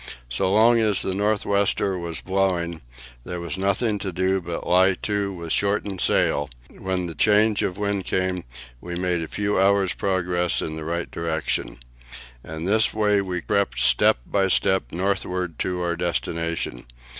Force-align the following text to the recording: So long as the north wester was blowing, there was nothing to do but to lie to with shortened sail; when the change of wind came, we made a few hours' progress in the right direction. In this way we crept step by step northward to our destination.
So 0.29 0.51
long 0.51 0.79
as 0.79 1.03
the 1.03 1.13
north 1.13 1.45
wester 1.45 1.95
was 1.95 2.21
blowing, 2.21 2.81
there 3.23 3.39
was 3.39 3.55
nothing 3.55 3.99
to 3.99 4.11
do 4.11 4.41
but 4.41 4.61
to 4.63 4.67
lie 4.67 4.93
to 5.03 5.31
with 5.31 5.53
shortened 5.53 6.01
sail; 6.01 6.49
when 6.75 7.05
the 7.05 7.13
change 7.13 7.61
of 7.61 7.77
wind 7.77 8.05
came, 8.05 8.43
we 8.79 8.95
made 8.95 9.21
a 9.21 9.27
few 9.27 9.59
hours' 9.59 9.93
progress 9.93 10.59
in 10.59 10.75
the 10.75 10.85
right 10.85 11.11
direction. 11.11 11.77
In 12.43 12.65
this 12.65 12.95
way 12.95 13.21
we 13.21 13.41
crept 13.43 13.79
step 13.79 14.17
by 14.25 14.47
step 14.47 14.91
northward 14.91 15.59
to 15.59 15.83
our 15.83 15.95
destination. 15.95 16.87